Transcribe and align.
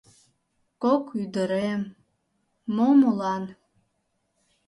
Кок 0.83 1.05
ӱдырем... 1.21 1.81
мо 2.75 2.87
молан... 2.99 3.43